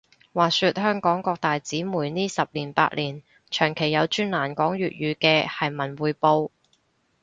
[0.33, 6.49] 話說香港各大紙媒呢十年八年，長期有專欄講粵語嘅係文匯報